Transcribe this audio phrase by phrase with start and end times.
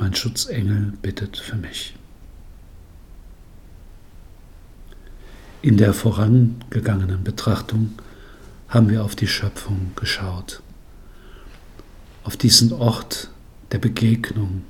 [0.00, 1.94] mein Schutzengel bittet für mich.
[5.62, 7.92] In der vorangegangenen Betrachtung
[8.68, 10.62] haben wir auf die Schöpfung geschaut,
[12.24, 13.30] auf diesen Ort
[13.72, 14.62] der Begegnung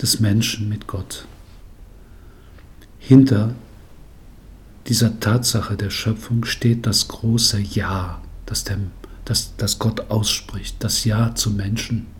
[0.00, 1.26] des Menschen mit Gott.
[3.00, 3.54] Hinter
[4.86, 8.78] dieser Tatsache der Schöpfung steht das große Ja, das, der,
[9.24, 12.11] das, das Gott ausspricht, das Ja zum Menschen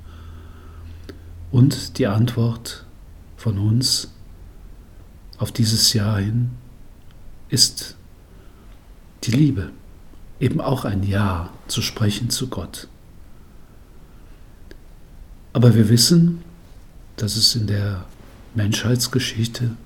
[1.52, 2.86] und die Antwort
[3.36, 4.10] von uns
[5.38, 6.50] auf dieses Jahr hin
[7.50, 7.96] ist
[9.24, 9.70] die Liebe,
[10.40, 12.88] eben auch ein Ja zu sprechen zu Gott.
[15.52, 16.42] Aber wir wissen,
[17.16, 18.06] dass es in der
[18.54, 19.76] Menschheitsgeschichte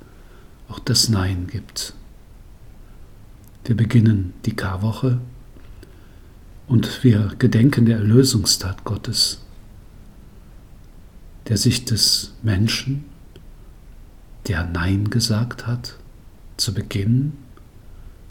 [0.69, 1.95] auch das Nein gibt.
[3.65, 5.19] Wir beginnen die Karwoche
[6.69, 9.41] und wir gedenken der Erlösungstat Gottes
[11.49, 13.05] der sich des Menschen,
[14.49, 15.97] der Nein gesagt hat,
[16.57, 17.33] zu Beginn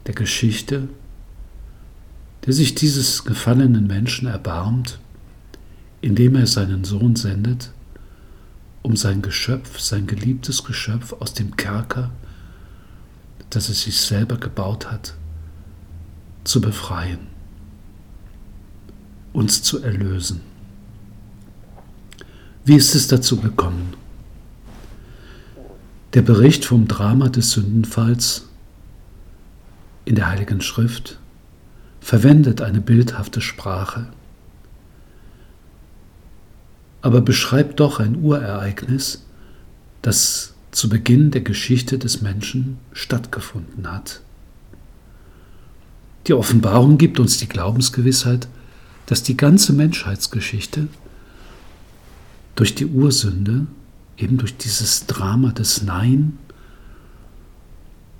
[0.07, 0.89] der Geschichte,
[2.45, 4.99] der sich dieses gefallenen Menschen erbarmt,
[6.01, 7.71] indem er seinen Sohn sendet,
[8.81, 12.11] um sein Geschöpf, sein geliebtes Geschöpf aus dem Kerker,
[13.49, 15.15] das es sich selber gebaut hat,
[16.43, 17.27] zu befreien,
[19.33, 20.41] uns zu erlösen.
[22.67, 23.93] Wie ist es dazu gekommen?
[26.15, 28.47] Der Bericht vom Drama des Sündenfalls
[30.03, 31.19] in der Heiligen Schrift
[32.01, 34.07] verwendet eine bildhafte Sprache,
[37.03, 39.23] aber beschreibt doch ein Urereignis,
[40.01, 44.21] das zu Beginn der Geschichte des Menschen stattgefunden hat.
[46.25, 48.47] Die Offenbarung gibt uns die Glaubensgewissheit,
[49.05, 50.87] dass die ganze Menschheitsgeschichte
[52.55, 53.67] durch die Ursünde,
[54.17, 56.37] eben durch dieses Drama des Nein,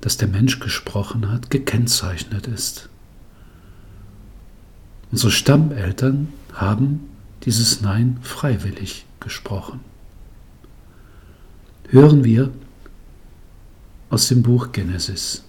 [0.02, 2.90] das der Mensch gesprochen hat, gekennzeichnet ist.
[5.12, 7.10] Unsere Stammeltern haben
[7.44, 9.80] dieses Nein freiwillig gesprochen.
[11.90, 12.52] Hören wir
[14.10, 15.44] aus dem Buch Genesis.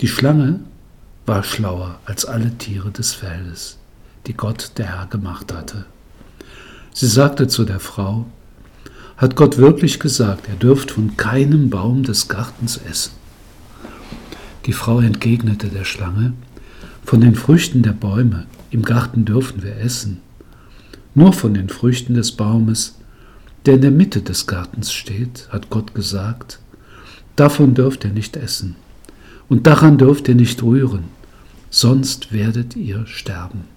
[0.00, 0.60] Die Schlange
[1.26, 3.78] war schlauer als alle Tiere des Feldes,
[4.26, 5.86] die Gott der Herr gemacht hatte.
[6.96, 8.24] Sie sagte zu der Frau,
[9.16, 13.14] hat Gott wirklich gesagt, er dürft von keinem Baum des Gartens essen?
[14.66, 16.34] Die Frau entgegnete der Schlange,
[17.04, 20.20] von den Früchten der Bäume im Garten dürfen wir essen,
[21.16, 22.96] nur von den Früchten des Baumes,
[23.66, 26.60] der in der Mitte des Gartens steht, hat Gott gesagt,
[27.34, 28.76] davon dürft ihr nicht essen,
[29.48, 31.06] und daran dürft ihr nicht rühren,
[31.70, 33.73] sonst werdet ihr sterben.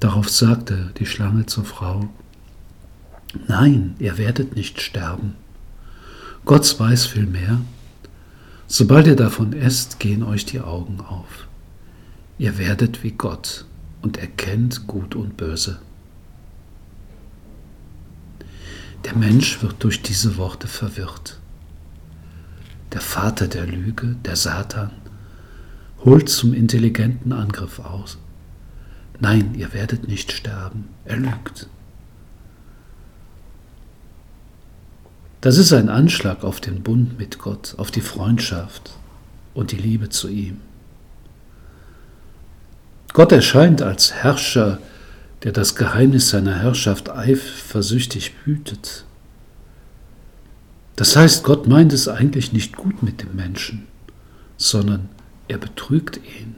[0.00, 2.08] Darauf sagte die Schlange zur Frau,
[3.46, 5.34] Nein, ihr werdet nicht sterben.
[6.44, 7.60] Gott weiß vielmehr,
[8.66, 11.46] sobald ihr davon esst, gehen euch die Augen auf.
[12.38, 13.66] Ihr werdet wie Gott
[14.00, 15.80] und erkennt Gut und Böse.
[19.04, 21.38] Der Mensch wird durch diese Worte verwirrt.
[22.92, 24.92] Der Vater der Lüge, der Satan,
[26.04, 28.18] holt zum intelligenten Angriff aus
[29.20, 30.88] Nein, ihr werdet nicht sterben.
[31.04, 31.68] Er lügt.
[35.40, 38.92] Das ist ein Anschlag auf den Bund mit Gott, auf die Freundschaft
[39.54, 40.60] und die Liebe zu ihm.
[43.12, 44.78] Gott erscheint als Herrscher,
[45.42, 49.04] der das Geheimnis seiner Herrschaft eifersüchtig hütet.
[50.96, 53.86] Das heißt, Gott meint es eigentlich nicht gut mit dem Menschen,
[54.56, 55.08] sondern
[55.46, 56.56] er betrügt ihn.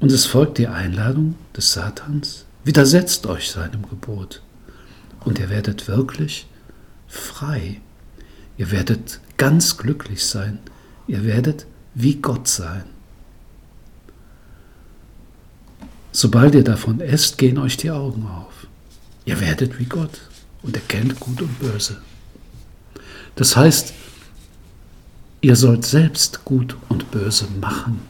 [0.00, 4.42] Und es folgt die Einladung des Satans, widersetzt euch seinem Gebot
[5.24, 6.46] und ihr werdet wirklich
[7.08, 7.80] frei.
[8.56, 10.58] Ihr werdet ganz glücklich sein.
[11.06, 12.84] Ihr werdet wie Gott sein.
[16.12, 18.66] Sobald ihr davon esst, gehen euch die Augen auf.
[19.24, 20.20] Ihr werdet wie Gott
[20.62, 21.98] und erkennt Gut und Böse.
[23.36, 23.92] Das heißt,
[25.40, 28.00] ihr sollt selbst Gut und Böse machen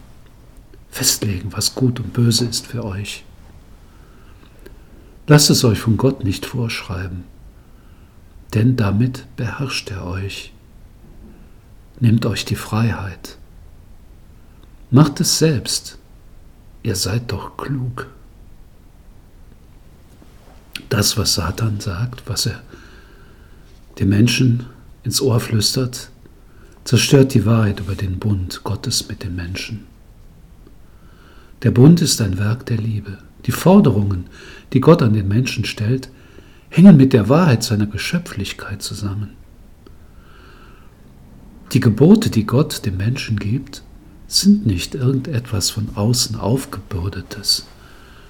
[0.91, 3.25] festlegen, was gut und böse ist für euch.
[5.27, 7.25] Lasst es euch von Gott nicht vorschreiben,
[8.55, 10.53] denn damit beherrscht er euch.
[12.01, 13.37] Nehmt euch die Freiheit.
[14.91, 15.99] Macht es selbst.
[16.83, 18.07] Ihr seid doch klug.
[20.89, 22.63] Das, was Satan sagt, was er
[23.99, 24.67] den Menschen
[25.03, 26.09] ins Ohr flüstert,
[26.85, 29.87] zerstört die Wahrheit über den Bund Gottes mit den Menschen.
[31.63, 33.19] Der Bund ist ein Werk der Liebe.
[33.47, 34.27] Die Forderungen,
[34.73, 36.09] die Gott an den Menschen stellt,
[36.71, 39.31] hängen mit der Wahrheit seiner Geschöpflichkeit zusammen.
[41.73, 43.83] Die Gebote, die Gott dem Menschen gibt,
[44.27, 47.67] sind nicht irgendetwas von außen aufgebürdetes,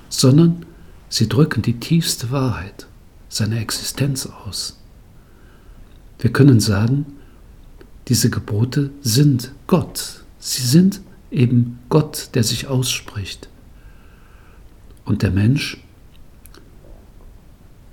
[0.08, 0.64] sondern
[1.08, 2.86] sie drücken die tiefste Wahrheit
[3.28, 4.78] seiner Existenz aus.
[6.18, 7.06] Wir können sagen,
[8.08, 10.22] diese Gebote sind Gott.
[10.38, 13.48] Sie sind eben Gott, der sich ausspricht.
[15.04, 15.78] Und der Mensch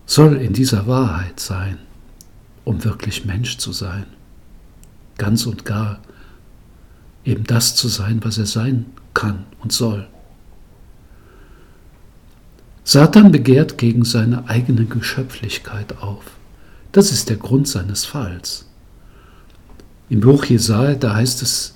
[0.06, 1.80] soll in dieser Wahrheit sein,
[2.64, 4.06] um wirklich Mensch zu sein.
[5.18, 6.00] Ganz und gar
[7.24, 10.08] eben das zu sein, was er sein kann und soll.
[12.84, 16.24] Satan begehrt gegen seine eigene Geschöpflichkeit auf.
[16.92, 18.66] Das ist der Grund seines Falls.
[20.08, 21.75] Im Buch Jesaja, da heißt es,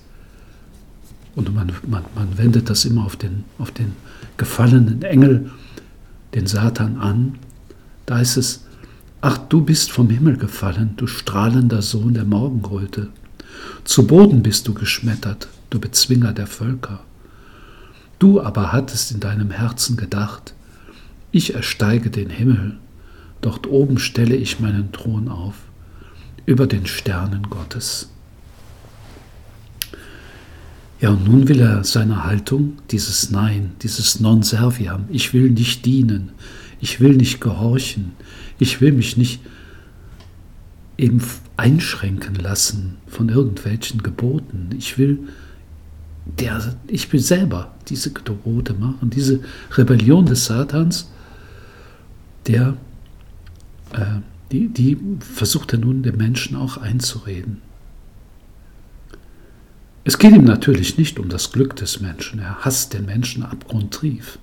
[1.40, 3.94] und man, man, man wendet das immer auf den, auf den
[4.38, 5.50] gefallenen Engel,
[6.36, 7.40] den Satan an,
[8.06, 8.66] da heißt es,
[9.22, 13.08] ach du bist vom Himmel gefallen, du strahlender Sohn der Morgenröte.
[13.84, 17.00] Zu Boden bist du geschmettert, du Bezwinger der Völker.
[18.20, 20.54] Du aber hattest in deinem Herzen gedacht,
[21.32, 22.78] ich ersteige den Himmel,
[23.42, 25.56] dort oben stelle ich meinen Thron auf,
[26.46, 28.10] über den Sternen Gottes.
[31.02, 35.86] Ja, und nun will er seine Haltung, dieses Nein, dieses Non serviam, ich will nicht
[35.86, 36.32] dienen,
[36.82, 38.12] ich will nicht gehorchen,
[38.58, 39.40] ich will mich nicht
[40.98, 41.22] eben
[41.56, 44.70] einschränken lassen von irgendwelchen Geboten.
[44.78, 45.20] Ich will,
[46.26, 49.40] der, ich will selber diese Gebote machen, diese
[49.72, 51.10] Rebellion des Satans,
[52.48, 52.76] der,
[53.94, 54.20] äh,
[54.52, 57.62] die, die versucht er nun den Menschen auch einzureden.
[60.04, 62.40] Es geht ihm natürlich nicht um das Glück des Menschen.
[62.40, 64.40] Er hasst den Menschen abgrundtief.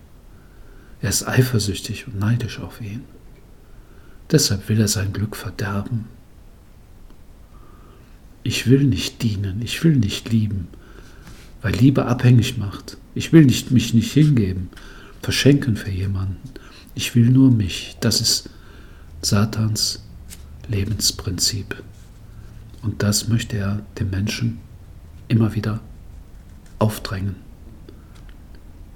[1.01, 3.05] Er ist eifersüchtig und neidisch auf ihn.
[4.31, 6.07] Deshalb will er sein Glück verderben.
[8.43, 10.69] Ich will nicht dienen, ich will nicht lieben,
[11.63, 12.97] weil Liebe abhängig macht.
[13.15, 14.69] Ich will nicht, mich nicht hingeben,
[15.23, 16.39] verschenken für jemanden.
[16.95, 17.97] Ich will nur mich.
[18.01, 18.51] Das ist
[19.23, 20.05] Satans
[20.69, 21.83] Lebensprinzip.
[22.83, 24.59] Und das möchte er dem Menschen
[25.29, 25.81] immer wieder
[26.79, 27.37] aufdrängen.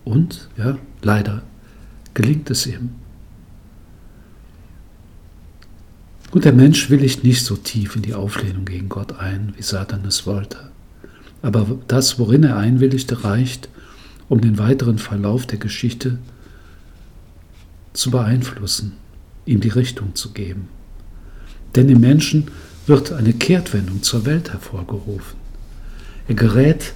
[0.05, 1.43] Und, ja, leider
[2.15, 2.91] gelingt es ihm.
[6.31, 10.05] Und der Mensch willigt nicht so tief in die Auflehnung gegen Gott ein, wie Satan
[10.05, 10.71] es wollte.
[11.43, 13.69] Aber das, worin er einwilligte, reicht,
[14.29, 16.19] um den weiteren Verlauf der Geschichte
[17.93, 18.93] zu beeinflussen,
[19.45, 20.69] ihm die Richtung zu geben.
[21.75, 22.49] Denn im Menschen
[22.87, 25.40] wird eine Kehrtwendung zur Welt hervorgerufen.
[26.31, 26.93] Er gerät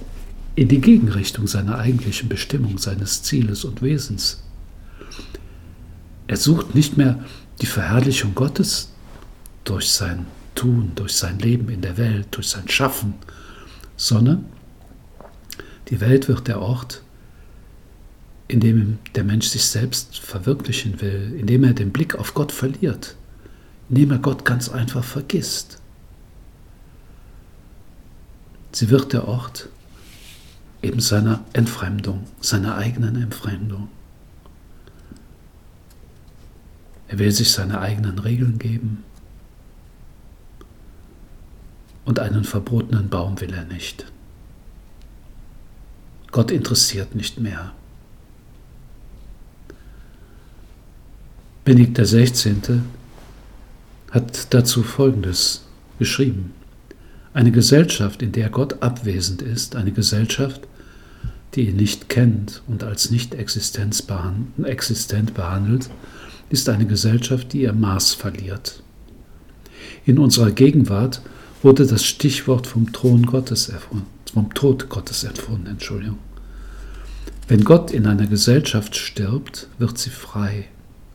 [0.55, 4.41] in die Gegenrichtung seiner eigentlichen Bestimmung, seines Zieles und Wesens.
[6.27, 7.21] Er sucht nicht mehr
[7.59, 8.93] die Verherrlichung Gottes
[9.65, 10.25] durch sein
[10.55, 13.15] Tun, durch sein Leben in der Welt, durch sein Schaffen,
[13.97, 14.45] sondern
[15.89, 17.01] die Welt wird der Ort,
[18.47, 22.53] in dem der Mensch sich selbst verwirklichen will, in dem er den Blick auf Gott
[22.53, 23.17] verliert,
[23.89, 25.81] in dem er Gott ganz einfach vergisst.
[28.75, 29.69] Sie wird der Ort
[30.81, 33.87] eben seiner Entfremdung, seiner eigenen Entfremdung.
[37.07, 39.05] Er will sich seine eigenen Regeln geben
[42.03, 44.11] und einen verbotenen Baum will er nicht.
[46.33, 47.71] Gott interessiert nicht mehr.
[51.63, 52.81] Benedikt XVI.
[54.11, 55.63] hat dazu Folgendes
[55.97, 56.54] geschrieben.
[57.35, 60.61] Eine Gesellschaft, in der Gott abwesend ist, eine Gesellschaft,
[61.53, 65.89] die ihn nicht kennt und als nicht existent behandelt,
[66.49, 68.81] ist eine Gesellschaft, die ihr Maß verliert.
[70.05, 71.21] In unserer Gegenwart
[71.61, 76.19] wurde das Stichwort vom Thron Gottes erfunden, vom Tod Gottes erfunden, Entschuldigung.
[77.49, 80.69] Wenn Gott in einer Gesellschaft stirbt, wird sie frei,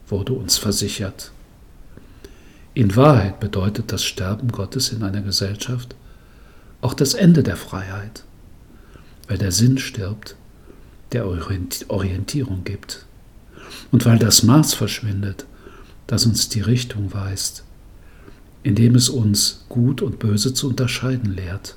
[0.06, 1.32] wurde uns versichert.
[2.74, 5.96] In Wahrheit bedeutet das Sterben Gottes in einer Gesellschaft,
[6.80, 8.24] auch das Ende der Freiheit,
[9.28, 10.36] weil der Sinn stirbt,
[11.12, 13.06] der Orientierung gibt.
[13.90, 15.46] Und weil das Maß verschwindet,
[16.06, 17.64] das uns die Richtung weist,
[18.62, 21.76] indem es uns Gut und Böse zu unterscheiden lehrt.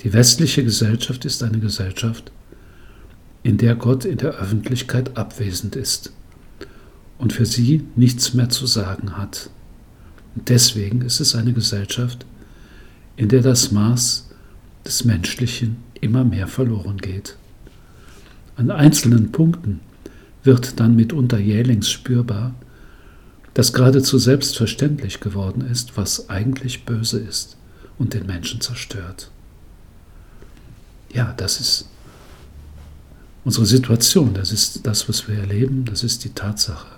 [0.00, 2.30] Die westliche Gesellschaft ist eine Gesellschaft,
[3.42, 6.12] in der Gott in der Öffentlichkeit abwesend ist
[7.18, 9.50] und für sie nichts mehr zu sagen hat.
[10.34, 12.26] Und deswegen ist es eine Gesellschaft,
[13.16, 14.28] in der das Maß
[14.84, 17.36] des Menschlichen immer mehr verloren geht.
[18.56, 19.80] An einzelnen Punkten
[20.42, 22.54] wird dann mitunter jählings spürbar,
[23.54, 27.56] dass geradezu selbstverständlich geworden ist, was eigentlich böse ist
[27.98, 29.30] und den Menschen zerstört.
[31.12, 31.88] Ja, das ist
[33.44, 36.88] unsere Situation, das ist das, was wir erleben, das ist die Tatsache.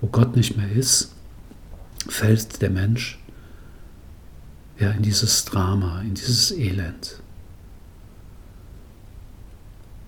[0.00, 1.12] Wo Gott nicht mehr ist,
[2.08, 3.19] fällt der Mensch
[4.80, 7.20] ja in dieses Drama, in dieses Elend.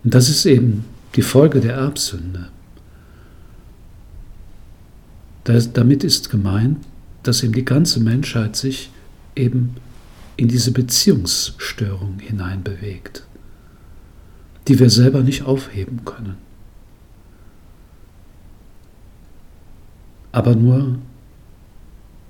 [0.03, 2.49] Und das ist eben die Folge der Erbsünde.
[5.45, 6.79] Das, damit ist gemeint,
[7.23, 8.91] dass eben die ganze Menschheit sich
[9.37, 9.77] eben
[10.37, 13.27] in diese Beziehungsstörung hineinbewegt,
[14.67, 16.37] die wir selber nicht aufheben können.
[20.33, 20.99] Aber nur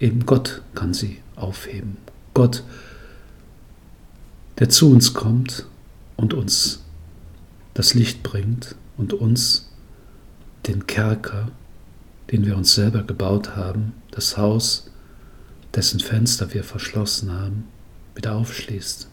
[0.00, 1.96] eben Gott kann sie aufheben.
[2.34, 2.64] Gott,
[4.58, 5.66] der zu uns kommt
[6.16, 6.82] und uns
[7.74, 9.70] das Licht bringt und uns
[10.66, 11.50] den Kerker,
[12.30, 14.90] den wir uns selber gebaut haben, das Haus,
[15.74, 17.64] dessen Fenster wir verschlossen haben,
[18.14, 19.08] wieder aufschließt.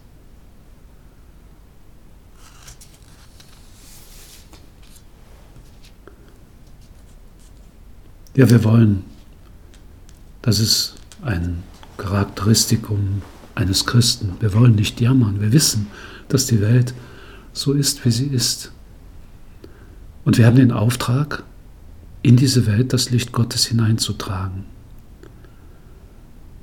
[8.36, 9.04] Ja, wir wollen,
[10.40, 11.62] das ist ein
[12.00, 13.22] Charakteristikum
[13.54, 14.32] eines Christen.
[14.40, 15.40] Wir wollen nicht jammern.
[15.40, 15.88] Wir wissen,
[16.28, 16.94] dass die Welt
[17.52, 18.72] so ist, wie sie ist.
[20.24, 21.44] Und wir haben den Auftrag,
[22.22, 24.64] in diese Welt das Licht Gottes hineinzutragen.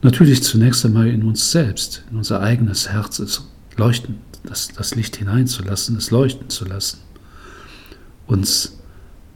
[0.01, 3.43] Natürlich zunächst einmal in uns selbst, in unser eigenes Herz es
[3.75, 6.99] leuchten, das, das Licht hineinzulassen, es leuchten zu lassen,
[8.27, 8.77] uns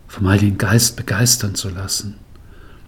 [0.07, 2.15] vom Heiligen Geist begeistern zu lassen,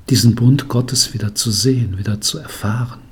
[0.10, 3.03] diesen Bund Gottes wieder zu sehen, wieder zu erfahren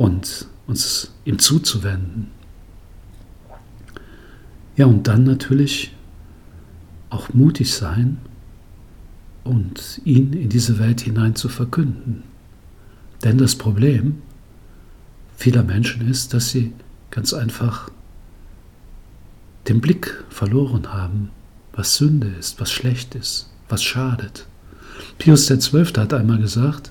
[0.00, 2.28] und uns ihm zuzuwenden.
[4.74, 5.94] Ja, und dann natürlich
[7.10, 8.16] auch mutig sein
[9.44, 12.22] und ihn in diese Welt hinein zu verkünden.
[13.24, 14.22] Denn das Problem
[15.36, 16.72] vieler Menschen ist, dass sie
[17.10, 17.90] ganz einfach
[19.68, 21.30] den Blick verloren haben,
[21.74, 24.46] was Sünde ist, was schlecht ist, was schadet.
[25.18, 25.84] Pius XII.
[25.98, 26.90] hat einmal gesagt,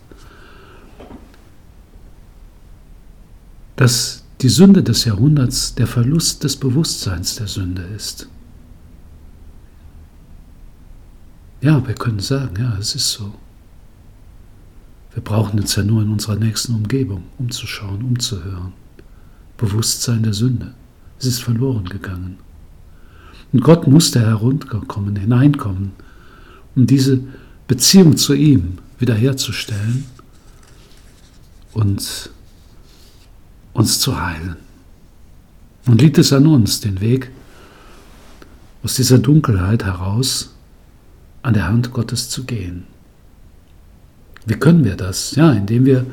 [3.80, 8.28] dass die Sünde des Jahrhunderts der Verlust des Bewusstseins der Sünde ist.
[11.62, 13.34] Ja, wir können sagen, ja, es ist so.
[15.14, 18.74] Wir brauchen uns ja nur in unserer nächsten Umgebung umzuschauen, umzuhören.
[19.56, 20.74] Bewusstsein der Sünde.
[21.18, 22.38] Es ist verloren gegangen.
[23.54, 25.94] Und Gott musste herunterkommen, hineinkommen,
[26.76, 27.22] um diese
[27.70, 30.04] Beziehung zu ihm wiederherzustellen
[31.72, 32.30] und
[33.74, 34.58] uns zu heilen.
[35.86, 37.32] Nun liegt es an uns, den Weg
[38.84, 40.56] aus dieser Dunkelheit heraus
[41.42, 42.86] an der Hand Gottes zu gehen.
[44.46, 45.36] Wie können wir das?
[45.36, 46.06] Ja, indem wir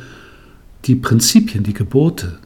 [0.84, 2.38] die Prinzipien, die Gebote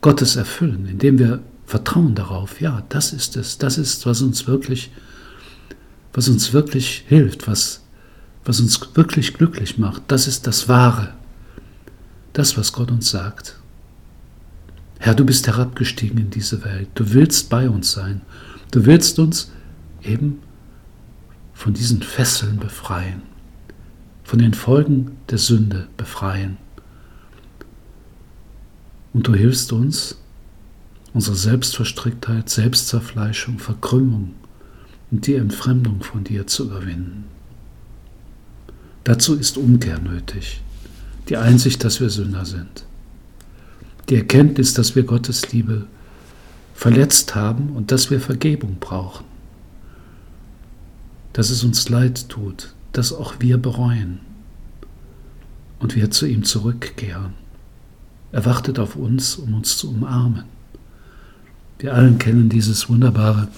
[0.00, 4.90] Gottes erfüllen, indem wir vertrauen darauf, ja, das ist es, das ist, was uns wirklich,
[6.12, 7.84] was uns wirklich hilft, was,
[8.44, 11.14] was uns wirklich glücklich macht, das ist das Wahre,
[12.32, 13.59] das, was Gott uns sagt.
[15.00, 18.20] Herr, du bist herabgestiegen in diese Welt, du willst bei uns sein,
[18.70, 19.50] du willst uns
[20.02, 20.38] eben
[21.52, 23.22] von diesen Fesseln befreien
[24.30, 26.56] von den Folgen der Sünde befreien.
[29.12, 30.18] Und du hilfst uns,
[31.12, 34.36] unsere Selbstverstricktheit, Selbstzerfleischung, Verkrümmung
[35.10, 37.24] und die Entfremdung von dir zu überwinden.
[39.02, 40.60] Dazu ist Umkehr nötig,
[41.28, 42.84] die Einsicht, dass wir Sünder sind,
[44.10, 45.86] die Erkenntnis, dass wir Gottes Liebe
[46.74, 49.24] verletzt haben und dass wir Vergebung brauchen,
[51.32, 54.20] dass es uns leid tut, dass auch wir bereuen
[55.78, 57.34] und wir zu ihm zurückkehren.
[58.32, 60.44] Er wartet auf uns, um uns zu umarmen.
[61.78, 63.48] Wir allen kennen dieses wunderbare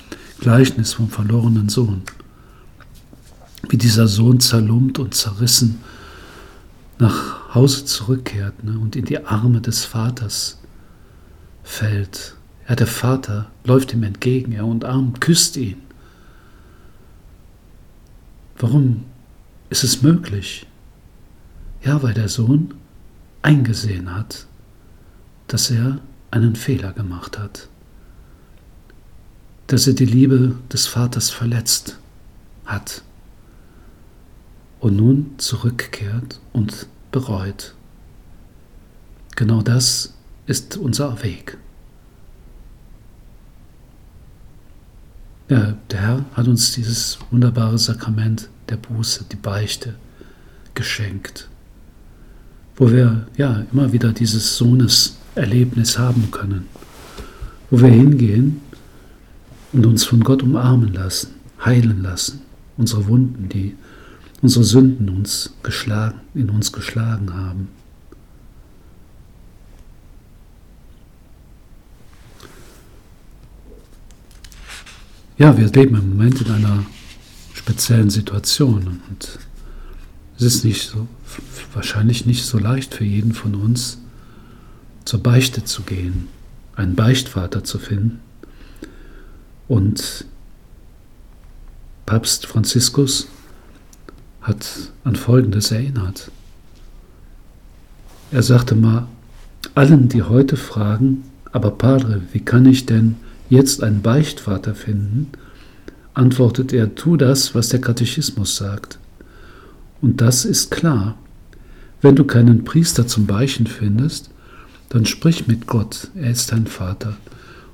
[0.41, 2.03] Gleichnis vom verlorenen Sohn.
[3.69, 5.81] Wie dieser Sohn zerlumpt und zerrissen
[6.99, 10.61] nach Hause zurückkehrt ne, und in die Arme des Vaters
[11.63, 12.37] fällt.
[12.69, 15.83] Ja, der Vater läuft ihm entgegen, er umarmt, küsst ihn
[18.63, 19.03] Warum
[19.71, 20.69] ist es möglich?
[21.83, 22.75] Ja, weil der Sohn
[23.43, 24.47] eingesehen hat,
[25.49, 25.99] dass er
[26.31, 27.69] einen Fehler gemacht hat,
[29.67, 31.99] dass er die Liebe des Vaters verletzt
[32.65, 33.03] hat
[34.79, 37.75] und nun zurückkehrt und bereut.
[39.37, 40.15] Genau das
[40.47, 41.57] ist unser Weg.
[45.49, 49.95] Ja, der Herr hat uns dieses wunderbare Sakrament der Buße, die Beichte,
[50.75, 51.49] geschenkt,
[52.77, 56.67] wo wir ja immer wieder dieses Sohneserlebnis haben können,
[57.71, 58.63] wo wir hingehen
[59.73, 62.41] und uns von Gott umarmen lassen, heilen lassen,
[62.79, 63.77] unsere Wunden, die
[64.43, 67.69] unsere Sünden uns geschlagen, in uns geschlagen haben.
[75.39, 76.85] Ja, wir leben im Moment in einer
[77.55, 79.39] speziellen Situation und
[80.37, 81.07] es ist nicht so,
[81.73, 83.99] wahrscheinlich nicht so leicht für jeden von uns,
[85.05, 86.29] zur Beichte zu gehen,
[86.75, 88.21] einen Beichtvater zu finden.
[89.69, 90.27] Und
[92.07, 93.29] Papst Franziskus
[94.43, 96.31] hat an Folgendes erinnert.
[98.31, 99.07] Er sagte mal,
[99.75, 103.17] allen, die heute fragen, aber Padre, wie kann ich denn
[103.49, 105.29] jetzt einen Beichtvater finden,
[106.15, 108.99] antwortet er, tu das, was der Katechismus sagt.
[110.01, 111.17] Und das ist klar.
[112.01, 114.31] Wenn du keinen Priester zum Beichen findest,
[114.89, 117.17] dann sprich mit Gott, er ist dein Vater,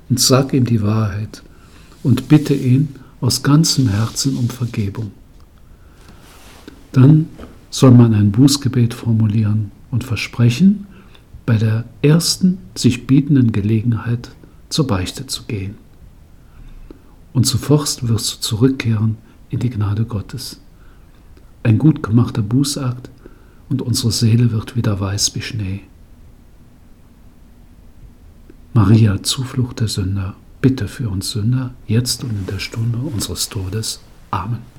[0.09, 1.41] und sag ihm die Wahrheit
[2.03, 5.11] und bitte ihn aus ganzem Herzen um Vergebung.
[6.91, 7.27] Dann
[7.69, 10.87] soll man ein Bußgebet formulieren und versprechen,
[11.45, 14.31] bei der ersten sich bietenden Gelegenheit
[14.69, 15.75] zur Beichte zu gehen.
[17.33, 19.17] Und sofort wirst du zurückkehren
[19.49, 20.59] in die Gnade Gottes.
[21.63, 23.09] Ein gut gemachter Bußakt
[23.69, 25.81] und unsere Seele wird wieder weiß wie Schnee.
[28.73, 33.99] Maria, Zuflucht der Sünder, bitte für uns Sünder, jetzt und in der Stunde unseres Todes.
[34.31, 34.78] Amen.